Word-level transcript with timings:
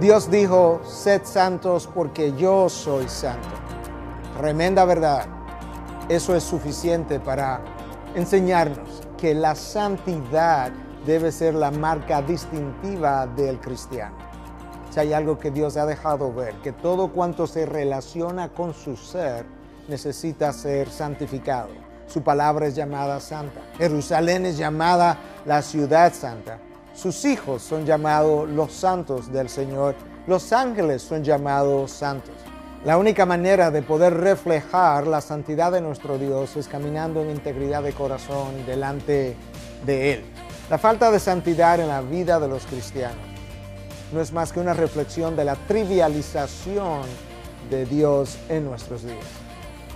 Dios 0.00 0.30
dijo, 0.30 0.82
sed 0.84 1.22
santos 1.24 1.88
porque 1.92 2.34
yo 2.34 2.68
soy 2.68 3.08
santo. 3.08 3.48
Tremenda 4.36 4.84
verdad. 4.84 5.24
Eso 6.10 6.36
es 6.36 6.44
suficiente 6.44 7.18
para 7.18 7.62
enseñarnos 8.14 9.02
que 9.16 9.34
la 9.34 9.54
santidad 9.54 10.70
debe 11.06 11.32
ser 11.32 11.54
la 11.54 11.70
marca 11.70 12.20
distintiva 12.20 13.26
del 13.26 13.58
cristiano. 13.58 14.16
Si 14.90 15.00
hay 15.00 15.14
algo 15.14 15.38
que 15.38 15.50
Dios 15.50 15.78
ha 15.78 15.86
dejado 15.86 16.32
ver, 16.32 16.54
que 16.56 16.72
todo 16.72 17.08
cuanto 17.08 17.46
se 17.46 17.64
relaciona 17.64 18.50
con 18.50 18.74
su 18.74 18.96
ser 18.96 19.46
necesita 19.88 20.52
ser 20.52 20.90
santificado. 20.90 21.70
Su 22.06 22.22
palabra 22.22 22.66
es 22.66 22.74
llamada 22.74 23.18
santa. 23.18 23.62
Jerusalén 23.78 24.44
es 24.44 24.58
llamada 24.58 25.16
la 25.46 25.62
ciudad 25.62 26.12
santa. 26.12 26.58
Sus 26.96 27.26
hijos 27.26 27.60
son 27.60 27.84
llamados 27.84 28.48
los 28.48 28.72
santos 28.72 29.30
del 29.30 29.50
Señor. 29.50 29.94
Los 30.26 30.50
ángeles 30.54 31.02
son 31.02 31.22
llamados 31.22 31.90
santos. 31.90 32.34
La 32.86 32.96
única 32.96 33.26
manera 33.26 33.70
de 33.70 33.82
poder 33.82 34.14
reflejar 34.14 35.06
la 35.06 35.20
santidad 35.20 35.70
de 35.72 35.82
nuestro 35.82 36.16
Dios 36.16 36.56
es 36.56 36.68
caminando 36.68 37.20
en 37.20 37.32
integridad 37.32 37.82
de 37.82 37.92
corazón 37.92 38.64
delante 38.64 39.36
de 39.84 40.14
Él. 40.14 40.24
La 40.70 40.78
falta 40.78 41.10
de 41.10 41.20
santidad 41.20 41.78
en 41.80 41.88
la 41.88 42.00
vida 42.00 42.40
de 42.40 42.48
los 42.48 42.64
cristianos 42.64 43.18
no 44.10 44.22
es 44.22 44.32
más 44.32 44.50
que 44.50 44.60
una 44.60 44.72
reflexión 44.72 45.36
de 45.36 45.44
la 45.44 45.54
trivialización 45.54 47.02
de 47.68 47.84
Dios 47.84 48.38
en 48.48 48.64
nuestros 48.64 49.02
días. 49.02 49.26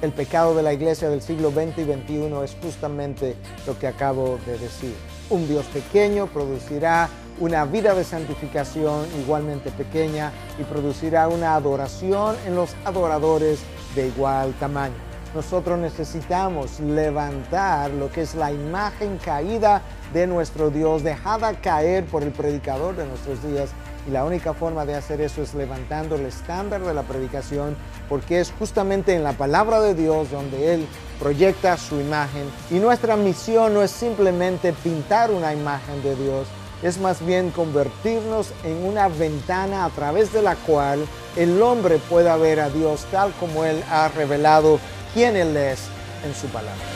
El 0.00 0.12
pecado 0.12 0.54
de 0.54 0.62
la 0.62 0.72
iglesia 0.72 1.10
del 1.10 1.20
siglo 1.20 1.50
XX 1.50 1.78
y 1.78 1.84
XXI 1.84 2.44
es 2.44 2.56
justamente 2.62 3.36
lo 3.66 3.78
que 3.78 3.86
acabo 3.86 4.38
de 4.46 4.56
decir. 4.56 4.94
Un 5.28 5.48
Dios 5.48 5.66
pequeño 5.66 6.28
producirá 6.28 7.08
una 7.40 7.64
vida 7.64 7.94
de 7.94 8.04
santificación 8.04 9.06
igualmente 9.20 9.70
pequeña 9.72 10.30
y 10.58 10.62
producirá 10.62 11.26
una 11.28 11.56
adoración 11.56 12.36
en 12.46 12.54
los 12.54 12.76
adoradores 12.84 13.60
de 13.96 14.06
igual 14.06 14.54
tamaño. 14.60 14.94
Nosotros 15.34 15.78
necesitamos 15.78 16.78
levantar 16.78 17.90
lo 17.90 18.10
que 18.10 18.22
es 18.22 18.36
la 18.36 18.52
imagen 18.52 19.18
caída 19.18 19.82
de 20.14 20.28
nuestro 20.28 20.70
Dios, 20.70 21.02
dejada 21.02 21.52
caer 21.60 22.04
por 22.04 22.22
el 22.22 22.30
predicador 22.30 22.94
de 22.94 23.06
nuestros 23.06 23.42
días. 23.42 23.70
Y 24.06 24.10
la 24.10 24.24
única 24.24 24.54
forma 24.54 24.84
de 24.84 24.94
hacer 24.94 25.20
eso 25.20 25.42
es 25.42 25.54
levantando 25.54 26.14
el 26.14 26.26
estándar 26.26 26.82
de 26.82 26.94
la 26.94 27.02
predicación, 27.02 27.76
porque 28.08 28.40
es 28.40 28.52
justamente 28.58 29.14
en 29.14 29.24
la 29.24 29.32
palabra 29.32 29.80
de 29.80 29.94
Dios 29.94 30.30
donde 30.30 30.74
Él 30.74 30.86
proyecta 31.18 31.76
su 31.76 32.00
imagen. 32.00 32.44
Y 32.70 32.74
nuestra 32.74 33.16
misión 33.16 33.74
no 33.74 33.82
es 33.82 33.90
simplemente 33.90 34.72
pintar 34.72 35.30
una 35.30 35.52
imagen 35.52 36.02
de 36.02 36.14
Dios, 36.14 36.46
es 36.82 36.98
más 36.98 37.24
bien 37.24 37.50
convertirnos 37.50 38.52
en 38.64 38.84
una 38.84 39.08
ventana 39.08 39.84
a 39.84 39.90
través 39.90 40.32
de 40.32 40.42
la 40.42 40.54
cual 40.56 41.06
el 41.36 41.60
hombre 41.62 41.98
pueda 41.98 42.36
ver 42.36 42.60
a 42.60 42.70
Dios 42.70 43.06
tal 43.10 43.32
como 43.40 43.64
Él 43.64 43.82
ha 43.90 44.08
revelado 44.08 44.78
quién 45.14 45.36
Él 45.36 45.56
es 45.56 45.80
en 46.24 46.34
su 46.34 46.46
palabra. 46.48 46.95